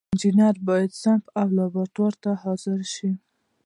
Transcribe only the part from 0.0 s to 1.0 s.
انجینر باید